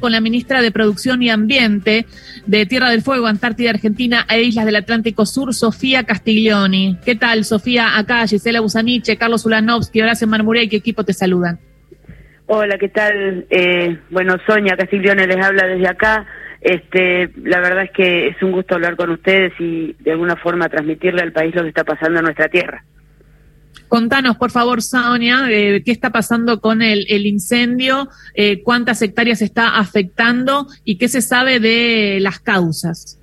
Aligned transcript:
con 0.00 0.12
la 0.12 0.20
ministra 0.20 0.62
de 0.62 0.70
Producción 0.70 1.22
y 1.22 1.28
Ambiente 1.28 2.06
de 2.46 2.64
Tierra 2.64 2.88
del 2.88 3.02
Fuego, 3.02 3.26
Antártida 3.26 3.70
Argentina 3.70 4.24
e 4.30 4.42
Islas 4.42 4.64
del 4.64 4.76
Atlántico 4.76 5.26
Sur, 5.26 5.52
Sofía 5.52 6.04
Castiglioni. 6.04 6.96
¿Qué 7.04 7.16
tal, 7.16 7.44
Sofía? 7.44 7.98
Acá 7.98 8.26
Gisela 8.26 8.60
Busaniche, 8.60 9.18
Carlos 9.18 9.44
Ulanovsky, 9.44 10.00
Horacio 10.00 10.26
Marmurey, 10.26 10.68
¿qué 10.68 10.76
equipo 10.76 11.04
te 11.04 11.12
saludan? 11.12 11.58
Hola, 12.46 12.78
¿qué 12.78 12.88
tal? 12.88 13.44
Eh, 13.50 13.98
bueno, 14.08 14.36
Sonia 14.46 14.76
Castiglione 14.76 15.26
les 15.26 15.44
habla 15.44 15.66
desde 15.66 15.88
acá. 15.88 16.26
Este, 16.62 17.28
la 17.42 17.60
verdad 17.60 17.84
es 17.84 17.90
que 17.90 18.28
es 18.28 18.42
un 18.42 18.52
gusto 18.52 18.74
hablar 18.74 18.96
con 18.96 19.10
ustedes 19.10 19.52
y 19.58 19.94
de 20.00 20.12
alguna 20.12 20.36
forma 20.36 20.70
transmitirle 20.70 21.20
al 21.20 21.32
país 21.32 21.54
lo 21.54 21.62
que 21.62 21.68
está 21.68 21.84
pasando 21.84 22.20
en 22.20 22.24
nuestra 22.24 22.48
tierra. 22.48 22.82
Contanos, 23.88 24.36
por 24.36 24.50
favor, 24.50 24.82
Sonia, 24.82 25.46
eh, 25.50 25.82
qué 25.84 25.92
está 25.92 26.10
pasando 26.10 26.60
con 26.60 26.82
el, 26.82 27.26
incendio, 27.26 28.08
eh, 28.34 28.62
cuántas 28.62 29.02
hectáreas 29.02 29.42
está 29.42 29.78
afectando 29.78 30.66
y 30.84 30.98
qué 30.98 31.08
se 31.08 31.22
sabe 31.22 31.60
de 31.60 32.18
las 32.20 32.40
causas. 32.40 33.20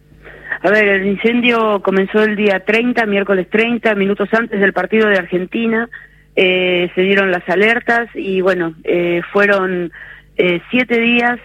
A 0.63 0.69
ver, 0.69 0.87
el 0.87 1.07
incendio 1.07 1.81
comenzó 1.81 2.23
el 2.23 2.35
día 2.35 2.63
30, 2.65 3.05
miércoles 3.05 3.47
30, 3.49 3.95
minutos 3.95 4.29
antes 4.33 4.59
del 4.59 4.73
partido 4.73 5.07
de 5.07 5.17
Argentina. 5.17 5.89
Eh, 6.35 6.89
se 6.95 7.01
dieron 7.01 7.31
las 7.31 7.47
alertas 7.49 8.09
y 8.13 8.41
bueno, 8.41 8.75
fueron 9.33 9.91
siete 10.69 10.99
días, 10.99 11.39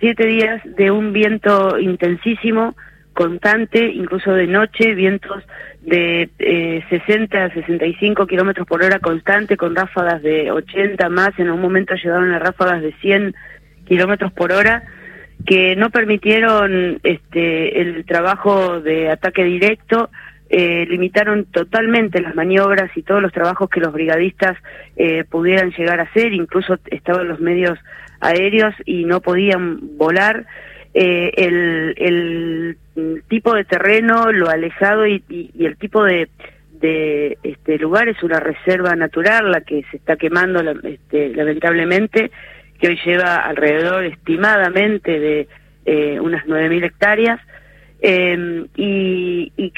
siete 0.00 0.26
días 0.26 0.60
de 0.64 0.90
un 0.90 1.12
viento 1.12 1.78
intensísimo, 1.78 2.74
constante, 3.12 3.86
incluso 3.86 4.32
de 4.32 4.46
noche, 4.46 4.94
vientos 4.94 5.42
de 5.82 6.30
eh, 6.38 6.84
60 6.88 7.44
a 7.44 7.52
65 7.52 8.26
kilómetros 8.26 8.66
por 8.66 8.82
hora 8.82 8.98
constante, 9.00 9.56
con 9.56 9.74
ráfagas 9.74 10.22
de 10.22 10.50
80 10.50 11.08
más, 11.08 11.30
en 11.38 11.50
un 11.50 11.60
momento 11.60 11.94
llegaron 11.94 12.32
a 12.32 12.38
ráfagas 12.38 12.82
de 12.82 12.92
100 13.00 13.34
kilómetros 13.86 14.32
por 14.32 14.52
hora, 14.52 14.84
que 15.44 15.74
no 15.76 15.90
permitieron 15.90 17.00
este, 17.02 17.80
el 17.80 18.04
trabajo 18.04 18.80
de 18.80 19.10
ataque 19.10 19.44
directo, 19.44 20.10
eh, 20.48 20.86
limitaron 20.88 21.46
totalmente 21.46 22.20
las 22.20 22.34
maniobras 22.34 22.94
y 22.94 23.02
todos 23.02 23.22
los 23.22 23.32
trabajos 23.32 23.70
que 23.70 23.80
los 23.80 23.92
brigadistas 23.92 24.56
eh, 24.96 25.24
pudieran 25.24 25.70
llegar 25.70 25.98
a 25.98 26.04
hacer, 26.04 26.32
incluso 26.32 26.78
estaban 26.90 27.26
los 27.26 27.40
medios 27.40 27.78
aéreos 28.20 28.74
y 28.84 29.04
no 29.04 29.20
podían 29.20 29.96
volar. 29.96 30.46
Eh, 30.94 31.32
el, 31.36 31.94
el, 31.96 33.22
tipo 33.28 33.54
de 33.54 33.64
terreno, 33.64 34.30
lo 34.30 34.50
alejado 34.50 35.06
y, 35.06 35.24
y, 35.28 35.64
el 35.64 35.76
tipo 35.76 36.04
de, 36.04 36.28
de 36.80 37.38
este 37.42 37.78
lugar 37.78 38.08
es 38.08 38.22
una 38.22 38.40
reserva 38.40 38.94
natural, 38.94 39.50
la 39.50 39.62
que 39.62 39.84
se 39.90 39.96
está 39.96 40.16
quemando 40.16 40.60
este, 40.82 41.30
lamentablemente, 41.30 42.30
que 42.78 42.88
hoy 42.88 43.00
lleva 43.04 43.36
alrededor 43.36 44.04
estimadamente 44.04 45.18
de 45.18 45.48
eh, 45.86 46.20
unas 46.20 46.44
9.000 46.44 46.84
hectáreas. 46.84 47.40
Eh, 48.04 48.66
y, 48.76 48.84
y, 48.84 49.11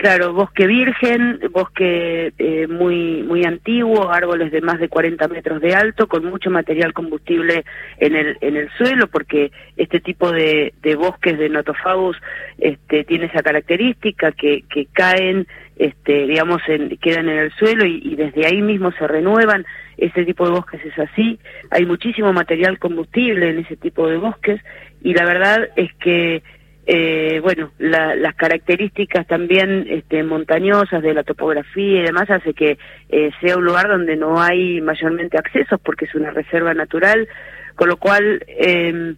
claro, 0.04 0.34
bosque 0.34 0.66
virgen, 0.66 1.40
bosque 1.50 2.34
eh, 2.38 2.66
muy 2.66 3.22
muy 3.22 3.42
antiguo, 3.46 4.10
árboles 4.10 4.52
de 4.52 4.60
más 4.60 4.78
de 4.78 4.90
40 4.90 5.28
metros 5.28 5.62
de 5.62 5.74
alto, 5.74 6.08
con 6.08 6.26
mucho 6.26 6.50
material 6.50 6.92
combustible 6.92 7.64
en 7.98 8.14
el 8.14 8.36
en 8.42 8.54
el 8.56 8.68
suelo, 8.76 9.06
porque 9.06 9.50
este 9.78 10.00
tipo 10.00 10.30
de, 10.30 10.74
de 10.82 10.94
bosques 10.94 11.38
de 11.38 11.48
notofagus 11.48 12.18
este, 12.58 13.04
tiene 13.04 13.24
esa 13.26 13.42
característica 13.42 14.32
que, 14.32 14.64
que 14.68 14.84
caen, 14.92 15.46
este, 15.76 16.26
digamos, 16.26 16.60
en, 16.68 16.98
quedan 16.98 17.30
en 17.30 17.38
el 17.38 17.52
suelo 17.52 17.86
y, 17.86 18.02
y 18.04 18.14
desde 18.14 18.44
ahí 18.44 18.60
mismo 18.60 18.92
se 18.92 19.08
renuevan. 19.08 19.64
Este 19.96 20.26
tipo 20.26 20.44
de 20.44 20.50
bosques 20.50 20.84
es 20.84 20.98
así. 20.98 21.38
Hay 21.70 21.86
muchísimo 21.86 22.30
material 22.34 22.78
combustible 22.78 23.48
en 23.48 23.60
ese 23.60 23.76
tipo 23.76 24.06
de 24.06 24.18
bosques 24.18 24.60
y 25.02 25.14
la 25.14 25.24
verdad 25.24 25.70
es 25.76 25.90
que 25.94 26.42
eh, 26.86 27.40
bueno, 27.42 27.70
las 27.78 28.34
características 28.34 29.26
también 29.26 29.86
este, 29.88 30.22
montañosas 30.22 31.02
de 31.02 31.14
la 31.14 31.22
topografía 31.22 32.00
y 32.00 32.04
demás 32.04 32.30
hace 32.30 32.52
que 32.52 32.78
eh, 33.08 33.30
sea 33.40 33.56
un 33.56 33.64
lugar 33.64 33.88
donde 33.88 34.16
no 34.16 34.40
hay 34.40 34.80
mayormente 34.80 35.38
accesos 35.38 35.80
porque 35.82 36.04
es 36.04 36.14
una 36.14 36.30
reserva 36.30 36.74
natural, 36.74 37.28
con 37.74 37.88
lo 37.88 37.96
cual 37.96 38.44
eh, 38.48 39.14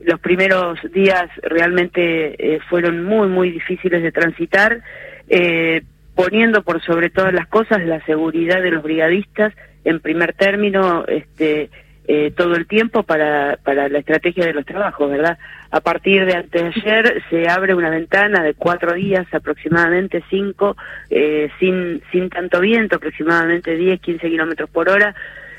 los 0.00 0.20
primeros 0.20 0.78
días 0.92 1.28
realmente 1.42 2.54
eh, 2.54 2.60
fueron 2.68 3.04
muy, 3.04 3.28
muy 3.28 3.50
difíciles 3.50 4.02
de 4.02 4.12
transitar, 4.12 4.80
eh, 5.28 5.82
poniendo 6.14 6.62
por 6.62 6.82
sobre 6.82 7.10
todas 7.10 7.32
las 7.32 7.46
cosas 7.48 7.84
la 7.84 8.04
seguridad 8.04 8.62
de 8.62 8.70
los 8.70 8.82
brigadistas 8.82 9.52
en 9.84 10.00
primer 10.00 10.34
término, 10.34 11.04
este, 11.06 11.70
eh, 12.10 12.32
todo 12.34 12.56
el 12.56 12.66
tiempo 12.66 13.02
para, 13.02 13.58
para 13.62 13.88
la 13.90 13.98
estrategia 13.98 14.46
de 14.46 14.54
los 14.54 14.64
trabajos, 14.64 15.10
¿verdad? 15.10 15.38
A 15.70 15.80
partir 15.80 16.24
de 16.24 16.34
antes 16.34 16.62
de 16.62 16.68
ayer 16.68 17.22
se 17.28 17.48
abre 17.48 17.74
una 17.74 17.90
ventana 17.90 18.42
de 18.42 18.54
cuatro 18.54 18.94
días, 18.94 19.26
aproximadamente 19.32 20.24
cinco, 20.30 20.74
eh, 21.10 21.50
sin, 21.60 22.02
sin 22.10 22.30
tanto 22.30 22.60
viento, 22.60 22.96
aproximadamente 22.96 23.76
10, 23.76 24.00
15 24.00 24.30
kilómetros 24.30 24.70
por 24.70 24.88
hora, 24.88 25.14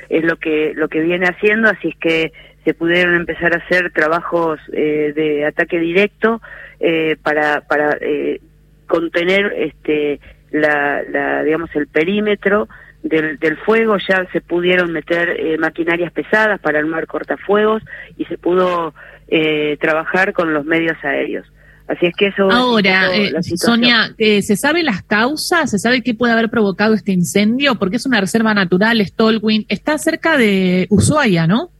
es 0.09 0.23
lo 0.23 0.37
que, 0.37 0.73
lo 0.75 0.87
que 0.87 1.01
viene 1.01 1.27
haciendo, 1.27 1.69
así 1.69 1.89
es 1.89 1.95
que 1.97 2.33
se 2.65 2.73
pudieron 2.73 3.15
empezar 3.15 3.53
a 3.53 3.63
hacer 3.63 3.91
trabajos 3.91 4.59
eh, 4.73 5.13
de 5.15 5.45
ataque 5.45 5.79
directo 5.79 6.41
eh, 6.79 7.15
para, 7.21 7.61
para 7.61 7.95
eh, 8.01 8.41
contener 8.87 9.53
este, 9.55 10.19
la, 10.51 11.01
la, 11.03 11.43
digamos, 11.43 11.69
el 11.75 11.87
perímetro 11.87 12.67
del, 13.03 13.37
del 13.39 13.57
fuego, 13.57 13.97
ya 13.97 14.25
se 14.31 14.41
pudieron 14.41 14.91
meter 14.91 15.29
eh, 15.29 15.57
maquinarias 15.57 16.11
pesadas 16.11 16.59
para 16.59 16.79
armar 16.79 17.07
cortafuegos 17.07 17.83
y 18.17 18.25
se 18.25 18.37
pudo 18.37 18.93
eh, 19.27 19.77
trabajar 19.79 20.33
con 20.33 20.53
los 20.53 20.65
medios 20.65 20.97
aéreos. 21.03 21.45
Así 21.89 22.05
es 22.05 22.15
que 22.15 22.27
eso. 22.27 22.51
Ahora, 22.51 23.15
eh, 23.15 23.33
Sonia, 23.41 24.13
eh, 24.19 24.43
¿se 24.43 24.55
sabe 24.55 24.83
las 24.83 25.01
causas? 25.01 25.71
¿Se 25.71 25.79
sabe 25.79 26.03
qué 26.03 26.13
puede 26.13 26.33
haber 26.33 26.49
provocado 26.49 26.93
este 26.93 27.11
incendio? 27.11 27.75
Porque 27.75 27.95
es 27.95 28.05
una 28.05 28.21
reserva 28.21 28.53
natural, 28.53 29.03
Stolwyn. 29.03 29.65
Está 29.69 29.97
cerca 29.97 30.37
de 30.37 30.85
Ushuaia, 30.91 31.47
¿no? 31.47 31.71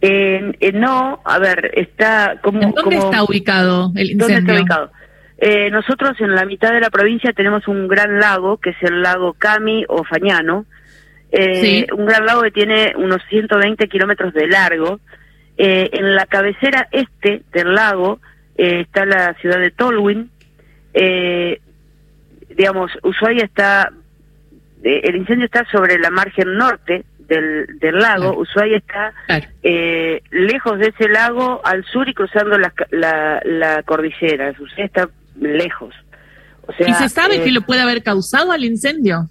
Eh, 0.00 0.72
no, 0.72 1.20
a 1.22 1.38
ver, 1.38 1.70
está 1.74 2.40
como. 2.42 2.62
¿En 2.62 2.70
dónde 2.70 2.96
está 2.96 3.24
ubicado 3.24 3.92
el 3.94 4.12
incendio? 4.12 4.36
¿Dónde 4.36 4.52
está 4.52 4.54
ubicado? 4.54 4.90
Eh, 5.40 5.70
nosotros 5.70 6.20
en 6.20 6.34
la 6.34 6.44
mitad 6.44 6.72
de 6.72 6.80
la 6.80 6.90
provincia 6.90 7.32
tenemos 7.32 7.68
un 7.68 7.86
gran 7.86 8.18
lago, 8.18 8.56
que 8.56 8.70
es 8.70 8.82
el 8.82 9.02
lago 9.02 9.34
Cami 9.34 9.84
o 9.88 10.02
Fañano, 10.02 10.66
eh, 11.30 11.86
un 11.92 12.06
gran 12.06 12.26
lago 12.26 12.42
que 12.42 12.50
tiene 12.50 12.94
unos 12.96 13.22
120 13.28 13.88
kilómetros 13.88 14.34
de 14.34 14.48
largo. 14.48 15.00
Eh, 15.56 15.90
en 15.92 16.14
la 16.14 16.26
cabecera 16.26 16.88
este 16.92 17.42
del 17.52 17.74
lago 17.74 18.20
eh, 18.56 18.80
está 18.80 19.04
la 19.06 19.34
ciudad 19.34 19.58
de 19.58 19.70
Tolwyn. 19.70 20.30
Eh, 20.94 21.60
digamos, 22.48 22.90
Ushuaia 23.02 23.44
está, 23.44 23.92
el 24.82 25.16
incendio 25.16 25.46
está 25.46 25.64
sobre 25.70 25.98
la 25.98 26.10
margen 26.10 26.56
norte 26.56 27.04
del, 27.18 27.78
del 27.78 27.98
lago. 27.98 28.36
Ushuaia 28.36 28.78
está 28.78 29.12
eh, 29.62 30.22
lejos 30.30 30.78
de 30.78 30.88
ese 30.88 31.08
lago 31.08 31.60
al 31.64 31.84
sur 31.84 32.08
y 32.08 32.14
cruzando 32.14 32.58
la, 32.58 32.72
la, 32.90 33.40
la 33.44 33.82
cordillera. 33.84 34.50
Ushuaia 34.58 34.86
está 34.86 35.08
lejos. 35.40 35.94
O 36.66 36.72
sea, 36.72 36.88
¿Y 36.88 36.94
se 36.94 37.08
sabe 37.08 37.36
eh, 37.36 37.44
qué 37.44 37.50
lo 37.50 37.62
puede 37.62 37.80
haber 37.80 38.02
causado 38.02 38.52
al 38.52 38.64
incendio? 38.64 39.28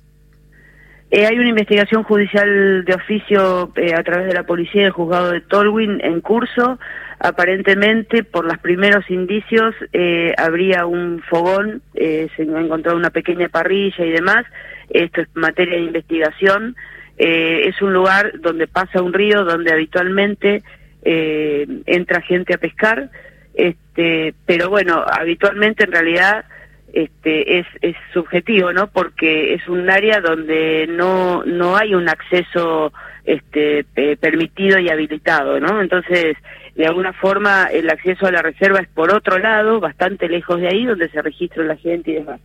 Eh, 1.09 1.25
hay 1.25 1.37
una 1.37 1.49
investigación 1.49 2.03
judicial 2.03 2.83
de 2.83 2.93
oficio 2.93 3.71
eh, 3.75 3.93
a 3.93 4.03
través 4.03 4.27
de 4.27 4.33
la 4.33 4.43
policía 4.43 4.83
del 4.83 4.91
juzgado 4.91 5.31
de 5.31 5.41
Tolwyn 5.41 6.01
en 6.03 6.19
curso. 6.19 6.79
Aparentemente, 7.19 8.23
por 8.23 8.45
los 8.45 8.57
primeros 8.59 9.09
indicios, 9.09 9.73
eh, 9.93 10.33
habría 10.37 10.85
un 10.85 11.21
fogón, 11.27 11.81
eh, 11.95 12.27
se 12.35 12.43
ha 12.43 12.59
encontrado 12.59 12.97
una 12.97 13.09
pequeña 13.09 13.49
parrilla 13.49 14.05
y 14.05 14.11
demás. 14.11 14.45
Esto 14.89 15.21
es 15.21 15.27
materia 15.33 15.77
de 15.77 15.83
investigación. 15.83 16.75
Eh, 17.17 17.67
es 17.67 17.81
un 17.81 17.93
lugar 17.93 18.39
donde 18.41 18.67
pasa 18.67 19.01
un 19.01 19.13
río, 19.13 19.45
donde 19.45 19.71
habitualmente 19.71 20.61
eh, 21.03 21.65
entra 21.85 22.21
gente 22.21 22.53
a 22.53 22.57
pescar. 22.57 23.09
Este, 23.57 24.35
pero 24.45 24.69
bueno, 24.69 25.03
habitualmente 25.05 25.83
en 25.83 25.91
realidad 25.91 26.45
este, 26.93 27.59
es, 27.59 27.65
es 27.81 27.95
subjetivo, 28.13 28.71
¿no? 28.71 28.87
Porque 28.87 29.55
es 29.55 29.67
un 29.67 29.89
área 29.89 30.21
donde 30.21 30.85
no, 30.87 31.43
no 31.43 31.75
hay 31.75 31.95
un 31.95 32.07
acceso 32.07 32.93
este, 33.25 33.83
permitido 34.21 34.77
y 34.77 34.89
habilitado, 34.89 35.59
¿no? 35.59 35.81
Entonces, 35.81 36.37
de 36.75 36.85
alguna 36.85 37.13
forma, 37.13 37.65
el 37.65 37.89
acceso 37.89 38.27
a 38.27 38.31
la 38.31 38.43
reserva 38.43 38.79
es 38.79 38.87
por 38.89 39.11
otro 39.11 39.39
lado, 39.39 39.79
bastante 39.79 40.29
lejos 40.29 40.61
de 40.61 40.67
ahí, 40.67 40.85
donde 40.85 41.09
se 41.09 41.21
registra 41.23 41.63
la 41.63 41.75
gente 41.75 42.11
y 42.11 42.15
demás. 42.15 42.39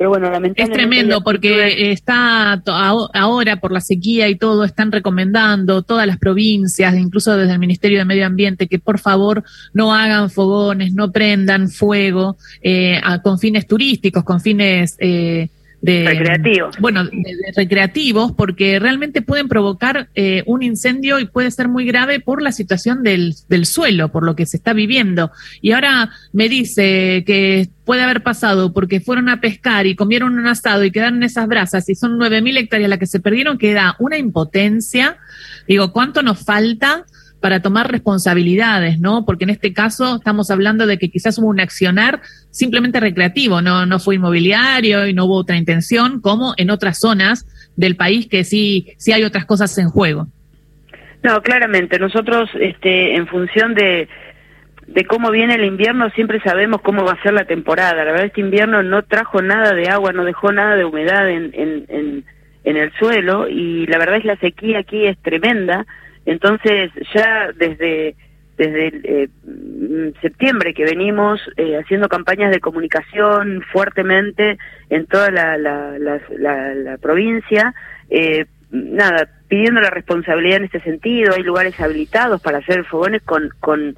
Pero 0.00 0.08
bueno, 0.08 0.30
Es 0.56 0.70
tremendo 0.70 1.22
porque 1.22 1.92
está 1.92 2.54
ahora 3.12 3.56
por 3.56 3.70
la 3.70 3.82
sequía 3.82 4.30
y 4.30 4.34
todo, 4.34 4.64
están 4.64 4.90
recomendando 4.90 5.82
todas 5.82 6.06
las 6.06 6.16
provincias, 6.16 6.94
incluso 6.96 7.36
desde 7.36 7.52
el 7.52 7.58
Ministerio 7.58 7.98
de 7.98 8.06
Medio 8.06 8.24
Ambiente, 8.24 8.66
que 8.66 8.78
por 8.78 8.98
favor 8.98 9.44
no 9.74 9.94
hagan 9.94 10.30
fogones, 10.30 10.94
no 10.94 11.12
prendan 11.12 11.68
fuego 11.68 12.38
eh, 12.62 12.98
con 13.22 13.38
fines 13.38 13.66
turísticos, 13.66 14.24
con 14.24 14.40
fines 14.40 14.96
eh, 15.00 15.50
de 15.82 16.04
recreativos. 16.04 16.76
Bueno, 16.78 17.04
de, 17.04 17.36
recreativos, 17.56 18.32
porque 18.32 18.78
realmente 18.78 19.22
pueden 19.22 19.48
provocar 19.48 20.08
eh, 20.14 20.42
un 20.46 20.62
incendio 20.62 21.18
y 21.18 21.26
puede 21.26 21.50
ser 21.50 21.68
muy 21.68 21.86
grave 21.86 22.20
por 22.20 22.42
la 22.42 22.52
situación 22.52 23.02
del, 23.02 23.34
del 23.48 23.66
suelo, 23.66 24.10
por 24.10 24.24
lo 24.24 24.36
que 24.36 24.46
se 24.46 24.56
está 24.56 24.72
viviendo. 24.72 25.30
Y 25.60 25.72
ahora 25.72 26.10
me 26.32 26.48
dice 26.48 27.24
que 27.26 27.68
puede 27.84 28.02
haber 28.02 28.22
pasado 28.22 28.72
porque 28.72 29.00
fueron 29.00 29.28
a 29.28 29.40
pescar 29.40 29.86
y 29.86 29.96
comieron 29.96 30.38
un 30.38 30.46
asado 30.46 30.84
y 30.84 30.90
quedaron 30.90 31.22
esas 31.22 31.48
brasas 31.48 31.88
y 31.88 31.94
son 31.94 32.18
9.000 32.18 32.58
hectáreas 32.58 32.90
las 32.90 32.98
que 32.98 33.06
se 33.06 33.20
perdieron, 33.20 33.58
que 33.58 33.74
da 33.74 33.96
una 33.98 34.18
impotencia. 34.18 35.16
Digo, 35.66 35.92
¿cuánto 35.92 36.22
nos 36.22 36.44
falta? 36.44 37.06
Para 37.40 37.60
tomar 37.60 37.90
responsabilidades, 37.90 39.00
¿no? 39.00 39.24
Porque 39.24 39.44
en 39.44 39.50
este 39.50 39.72
caso 39.72 40.16
estamos 40.16 40.50
hablando 40.50 40.86
de 40.86 40.98
que 40.98 41.10
quizás 41.10 41.38
hubo 41.38 41.48
un 41.48 41.60
accionar 41.60 42.20
simplemente 42.50 43.00
recreativo, 43.00 43.62
no, 43.62 43.86
no 43.86 43.98
fue 43.98 44.16
inmobiliario 44.16 45.06
y 45.06 45.14
no 45.14 45.24
hubo 45.24 45.36
otra 45.36 45.56
intención, 45.56 46.20
como 46.20 46.54
en 46.56 46.70
otras 46.70 46.98
zonas 46.98 47.46
del 47.76 47.96
país 47.96 48.26
que 48.28 48.44
sí, 48.44 48.92
sí 48.98 49.12
hay 49.12 49.24
otras 49.24 49.46
cosas 49.46 49.76
en 49.78 49.88
juego. 49.88 50.28
No, 51.22 51.42
claramente, 51.42 51.98
nosotros 51.98 52.50
este, 52.58 53.14
en 53.14 53.26
función 53.26 53.74
de, 53.74 54.08
de 54.86 55.04
cómo 55.04 55.30
viene 55.30 55.54
el 55.54 55.64
invierno 55.64 56.10
siempre 56.10 56.40
sabemos 56.40 56.80
cómo 56.82 57.04
va 57.04 57.12
a 57.12 57.22
ser 57.22 57.32
la 57.32 57.44
temporada. 57.44 58.04
La 58.04 58.12
verdad 58.12 58.26
este 58.26 58.40
invierno 58.40 58.82
no 58.82 59.02
trajo 59.02 59.40
nada 59.40 59.74
de 59.74 59.88
agua, 59.88 60.12
no 60.12 60.24
dejó 60.24 60.52
nada 60.52 60.76
de 60.76 60.84
humedad 60.84 61.28
en, 61.28 61.50
en, 61.54 61.84
en, 61.88 62.24
en 62.64 62.76
el 62.76 62.92
suelo 62.98 63.48
y 63.48 63.86
la 63.86 63.98
verdad 63.98 64.16
es 64.16 64.24
la 64.24 64.36
sequía 64.36 64.80
aquí 64.80 65.06
es 65.06 65.18
tremenda 65.18 65.86
entonces, 66.30 66.92
ya 67.12 67.50
desde 67.56 68.14
desde 68.56 69.00
eh, 69.04 69.28
septiembre 70.20 70.74
que 70.74 70.84
venimos 70.84 71.40
eh, 71.56 71.78
haciendo 71.78 72.10
campañas 72.10 72.50
de 72.50 72.60
comunicación 72.60 73.62
fuertemente 73.72 74.58
en 74.90 75.06
toda 75.06 75.30
la, 75.30 75.56
la, 75.56 75.98
la, 75.98 76.98
provincia, 76.98 77.74
eh, 78.10 78.44
nada, 78.70 79.28
pidiendo 79.48 79.80
la 79.80 79.88
responsabilidad 79.88 80.58
en 80.58 80.64
este 80.64 80.82
sentido, 80.82 81.34
hay 81.34 81.42
lugares 81.42 81.80
habilitados 81.80 82.42
para 82.42 82.58
hacer 82.58 82.84
fogones 82.84 83.22
con, 83.22 83.48
con 83.60 83.96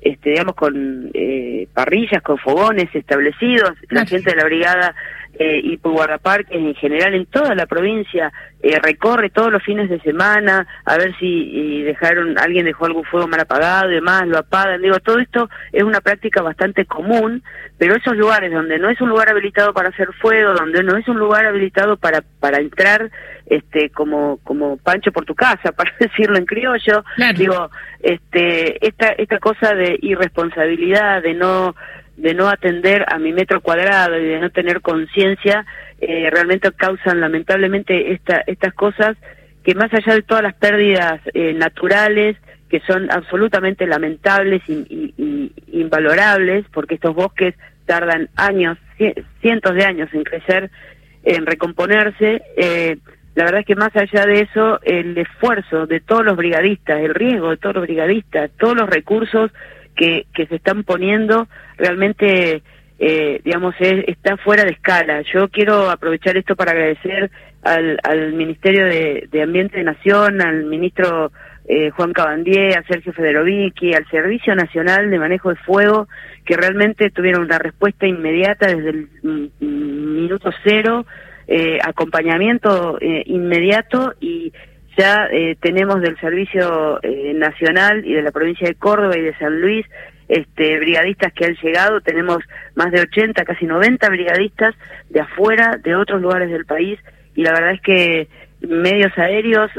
este, 0.00 0.30
digamos, 0.30 0.54
con 0.54 1.10
eh, 1.12 1.66
parrillas, 1.74 2.22
con 2.22 2.38
fogones 2.38 2.94
establecidos, 2.94 3.72
la 3.90 4.06
gente 4.06 4.30
de 4.30 4.36
la 4.36 4.44
brigada 4.44 4.94
eh, 5.36 5.60
y 5.62 5.76
por 5.78 5.92
guardaparques 5.92 6.56
en 6.56 6.74
general 6.76 7.14
en 7.14 7.26
toda 7.26 7.54
la 7.54 7.66
provincia 7.66 8.32
eh, 8.62 8.78
recorre 8.80 9.30
todos 9.30 9.50
los 9.50 9.62
fines 9.64 9.90
de 9.90 9.98
semana 10.00 10.66
a 10.84 10.96
ver 10.96 11.12
si 11.18 11.82
dejaron 11.82 12.38
alguien 12.38 12.66
dejó 12.66 12.86
algún 12.86 13.04
fuego 13.04 13.26
mal 13.26 13.40
apagado 13.40 13.90
y 13.90 13.94
demás 13.94 14.28
lo 14.28 14.38
apagan. 14.38 14.80
Digo 14.80 14.98
todo 15.00 15.18
esto 15.18 15.50
es 15.72 15.82
una 15.82 16.00
práctica 16.00 16.40
bastante 16.40 16.86
común 16.86 17.42
pero 17.78 17.96
esos 17.96 18.16
lugares 18.16 18.52
donde 18.52 18.78
no 18.78 18.88
es 18.88 19.00
un 19.00 19.08
lugar 19.08 19.28
habilitado 19.28 19.72
para 19.72 19.88
hacer 19.88 20.12
fuego 20.20 20.54
donde 20.54 20.84
no 20.84 20.96
es 20.96 21.08
un 21.08 21.18
lugar 21.18 21.46
habilitado 21.46 21.96
para 21.96 22.22
para 22.38 22.60
entrar 22.60 23.10
este 23.46 23.90
como 23.90 24.38
como 24.44 24.76
pancho 24.76 25.10
por 25.10 25.24
tu 25.24 25.34
casa 25.34 25.72
para 25.76 25.92
decirlo 25.98 26.38
en 26.38 26.46
criollo 26.46 27.04
digo 27.36 27.70
este 28.00 28.86
esta 28.86 29.08
esta 29.08 29.38
cosa 29.40 29.74
de 29.74 29.98
irresponsabilidad 30.00 31.22
de 31.22 31.34
no 31.34 31.74
de 32.16 32.34
no 32.34 32.48
atender 32.48 33.04
a 33.08 33.18
mi 33.18 33.32
metro 33.32 33.60
cuadrado 33.60 34.18
y 34.18 34.24
de 34.24 34.40
no 34.40 34.50
tener 34.50 34.80
conciencia, 34.80 35.66
eh, 36.00 36.28
realmente 36.30 36.70
causan 36.72 37.20
lamentablemente 37.20 38.12
esta, 38.12 38.42
estas 38.46 38.74
cosas 38.74 39.16
que 39.62 39.74
más 39.74 39.92
allá 39.92 40.14
de 40.14 40.22
todas 40.22 40.42
las 40.42 40.54
pérdidas 40.54 41.20
eh, 41.32 41.54
naturales, 41.54 42.36
que 42.68 42.80
son 42.80 43.10
absolutamente 43.10 43.86
lamentables 43.86 44.62
y, 44.68 45.14
invalorables, 45.72 46.66
porque 46.72 46.96
estos 46.96 47.14
bosques 47.14 47.54
tardan 47.86 48.28
años, 48.36 48.78
cientos 49.40 49.74
de 49.74 49.84
años 49.84 50.08
en 50.12 50.24
crecer, 50.24 50.70
en 51.22 51.46
recomponerse, 51.46 52.42
eh, 52.56 52.98
la 53.34 53.44
verdad 53.44 53.60
es 53.60 53.66
que 53.66 53.74
más 53.74 53.94
allá 53.96 54.26
de 54.26 54.42
eso, 54.42 54.80
el 54.82 55.16
esfuerzo 55.18 55.86
de 55.86 56.00
todos 56.00 56.24
los 56.24 56.36
brigadistas, 56.36 57.00
el 57.00 57.14
riesgo 57.14 57.50
de 57.50 57.56
todos 57.56 57.76
los 57.76 57.84
brigadistas, 57.84 58.50
todos 58.58 58.76
los 58.76 58.88
recursos 58.88 59.50
que, 59.94 60.26
que 60.34 60.46
se 60.46 60.56
están 60.56 60.84
poniendo 60.84 61.48
realmente, 61.76 62.62
eh, 62.98 63.40
digamos, 63.44 63.74
está 63.80 64.36
fuera 64.36 64.64
de 64.64 64.72
escala. 64.72 65.22
Yo 65.32 65.48
quiero 65.48 65.90
aprovechar 65.90 66.36
esto 66.36 66.56
para 66.56 66.72
agradecer 66.72 67.30
al, 67.62 67.98
al 68.02 68.32
Ministerio 68.34 68.84
de, 68.84 69.42
Ambiente 69.42 69.78
de 69.78 69.84
Nación, 69.84 70.40
al 70.42 70.64
ministro 70.64 71.32
eh, 71.66 71.90
Juan 71.90 72.12
Cabandier, 72.12 72.78
a 72.78 72.82
Sergio 72.84 73.12
Federovicki, 73.12 73.94
al 73.94 74.06
Servicio 74.08 74.54
Nacional 74.54 75.10
de 75.10 75.18
Manejo 75.18 75.50
de 75.50 75.56
Fuego, 75.56 76.08
que 76.44 76.56
realmente 76.56 77.10
tuvieron 77.10 77.42
una 77.42 77.58
respuesta 77.58 78.06
inmediata 78.06 78.66
desde 78.66 78.90
el 78.90 79.08
minuto 79.60 80.50
cero, 80.62 81.06
eh, 81.46 81.78
acompañamiento 81.82 82.98
eh, 83.00 83.22
inmediato 83.26 84.14
y 84.20 84.52
ya 84.96 85.26
eh, 85.30 85.56
tenemos 85.60 86.00
del 86.00 86.18
Servicio 86.18 87.00
eh, 87.02 87.32
Nacional 87.34 88.04
y 88.06 88.12
de 88.12 88.22
la 88.22 88.32
provincia 88.32 88.68
de 88.68 88.74
Córdoba 88.74 89.16
y 89.16 89.22
de 89.22 89.36
San 89.38 89.60
Luis 89.60 89.86
este, 90.28 90.78
brigadistas 90.78 91.32
que 91.32 91.44
han 91.44 91.56
llegado, 91.56 92.00
tenemos 92.00 92.38
más 92.74 92.90
de 92.92 93.02
80, 93.02 93.44
casi 93.44 93.66
90 93.66 94.08
brigadistas 94.08 94.74
de 95.10 95.20
afuera, 95.20 95.78
de 95.82 95.94
otros 95.94 96.22
lugares 96.22 96.50
del 96.50 96.64
país, 96.64 96.98
y 97.34 97.42
la 97.42 97.52
verdad 97.52 97.72
es 97.72 97.80
que 97.82 98.28
medios 98.68 99.16
aéreos, 99.16 99.70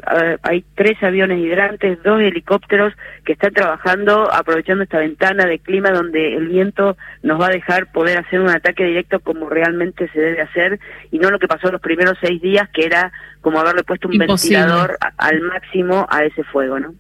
hay 0.43 0.63
tres 0.75 1.01
aviones 1.03 1.39
hidrantes, 1.39 2.01
dos 2.03 2.21
helicópteros 2.21 2.93
que 3.23 3.33
están 3.33 3.53
trabajando 3.53 4.31
aprovechando 4.31 4.83
esta 4.83 4.99
ventana 4.99 5.45
de 5.45 5.59
clima 5.59 5.91
donde 5.91 6.35
el 6.35 6.47
viento 6.47 6.97
nos 7.23 7.39
va 7.39 7.47
a 7.47 7.51
dejar 7.51 7.91
poder 7.91 8.17
hacer 8.17 8.39
un 8.39 8.49
ataque 8.49 8.85
directo 8.85 9.19
como 9.19 9.49
realmente 9.49 10.09
se 10.09 10.19
debe 10.19 10.41
hacer 10.41 10.79
y 11.11 11.19
no 11.19 11.29
lo 11.29 11.39
que 11.39 11.47
pasó 11.47 11.71
los 11.71 11.81
primeros 11.81 12.17
seis 12.21 12.41
días 12.41 12.69
que 12.69 12.85
era 12.85 13.11
como 13.41 13.59
haberle 13.59 13.83
puesto 13.83 14.07
un 14.07 14.17
ventilador 14.17 14.97
al 15.17 15.41
máximo 15.41 16.07
a 16.09 16.23
ese 16.23 16.43
fuego, 16.43 16.79
¿no? 16.79 16.93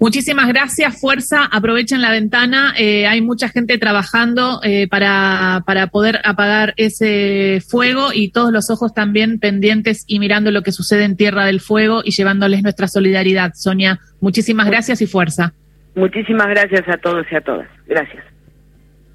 Muchísimas 0.00 0.46
gracias, 0.46 1.00
Fuerza. 1.00 1.44
Aprovechen 1.44 2.00
la 2.00 2.12
ventana. 2.12 2.72
Eh, 2.78 3.08
hay 3.08 3.20
mucha 3.20 3.48
gente 3.48 3.78
trabajando 3.78 4.60
eh, 4.62 4.86
para, 4.88 5.64
para 5.66 5.88
poder 5.88 6.20
apagar 6.24 6.72
ese 6.76 7.60
fuego 7.66 8.10
y 8.14 8.30
todos 8.30 8.52
los 8.52 8.70
ojos 8.70 8.94
también 8.94 9.40
pendientes 9.40 10.04
y 10.06 10.20
mirando 10.20 10.52
lo 10.52 10.62
que 10.62 10.70
sucede 10.70 11.02
en 11.02 11.16
Tierra 11.16 11.46
del 11.46 11.60
Fuego 11.60 12.02
y 12.04 12.12
llevándoles 12.12 12.62
nuestra 12.62 12.86
solidaridad. 12.86 13.54
Sonia, 13.54 13.98
muchísimas 14.20 14.68
gracias 14.68 15.02
y 15.02 15.06
fuerza. 15.06 15.52
Muchísimas 15.96 16.46
gracias 16.46 16.88
a 16.88 16.96
todos 16.98 17.26
y 17.32 17.34
a 17.34 17.40
todas. 17.40 17.66
Gracias. 17.88 18.22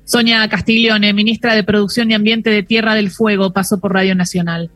Sonia 0.03 0.45
Castiglione, 0.49 1.13
ministra 1.13 1.55
de 1.55 1.63
Producción 1.63 2.11
y 2.11 2.13
Ambiente 2.13 2.49
de 2.49 2.61
Tierra 2.61 2.93
del 2.93 3.09
Fuego, 3.09 3.53
pasó 3.53 3.79
por 3.79 3.93
Radio 3.93 4.15
Nacional. 4.15 4.69